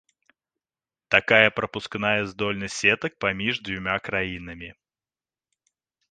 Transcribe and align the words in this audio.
Такая 1.15 1.49
прапускная 1.57 2.21
здольнасць 2.31 2.77
сетак 2.83 3.13
паміж 3.25 3.55
дзвюма 3.67 3.95
краінамі. 4.11 4.69